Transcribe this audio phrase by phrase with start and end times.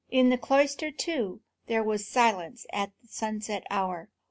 [0.09, 4.09] In the cloister, too, there was silence at the sunset hour.